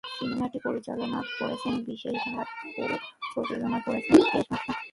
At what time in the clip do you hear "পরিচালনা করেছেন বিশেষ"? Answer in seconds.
0.65-2.15